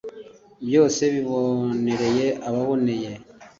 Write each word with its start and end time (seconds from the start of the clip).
Byose 0.67 1.01
bibonereye 1.13 2.27
ababoneye 2.47 3.11